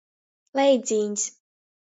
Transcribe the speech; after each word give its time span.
Leidzīņs. 0.59 1.29